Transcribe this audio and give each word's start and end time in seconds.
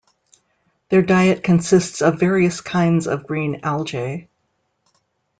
Their 0.89 1.03
diet 1.03 1.43
consists 1.43 2.01
of 2.01 2.19
various 2.19 2.59
kinds 2.59 3.05
of 3.05 3.27
green 3.27 3.59
algae. 3.61 4.27